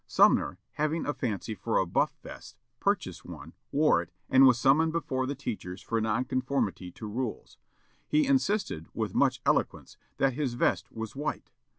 Sumner, 0.07 0.57
having 0.71 1.05
a 1.05 1.13
fancy 1.13 1.53
for 1.53 1.77
a 1.77 1.85
buff 1.85 2.17
vest, 2.23 2.57
purchased 2.79 3.23
one, 3.23 3.53
wore 3.71 4.01
it, 4.01 4.11
and 4.31 4.47
was 4.47 4.57
summoned 4.57 4.91
before 4.91 5.27
the 5.27 5.35
teachers 5.35 5.79
for 5.83 6.01
non 6.01 6.25
conformity 6.25 6.89
to 6.93 7.05
rules. 7.05 7.59
He 8.07 8.25
insisted, 8.25 8.87
with 8.95 9.13
much 9.13 9.41
eloquence, 9.45 9.97
that 10.17 10.33
his 10.33 10.55
vest 10.55 10.91
was 10.91 11.15
white. 11.15 11.51